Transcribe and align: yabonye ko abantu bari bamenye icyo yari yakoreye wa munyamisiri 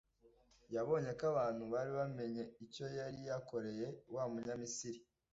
yabonye 0.75 1.11
ko 1.17 1.23
abantu 1.33 1.63
bari 1.73 1.91
bamenye 1.99 2.43
icyo 2.65 2.85
yari 2.97 3.19
yakoreye 3.29 3.87
wa 4.13 4.23
munyamisiri 4.31 4.99